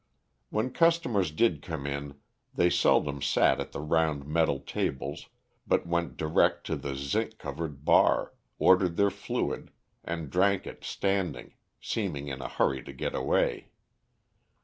[0.49, 2.15] When customers did come in
[2.55, 5.27] they seldom sat at the round metal tables,
[5.67, 9.69] but went direct to the zinc covered bar, ordered their fluid
[10.03, 13.69] and drank it standing, seeming in a hurry to get away.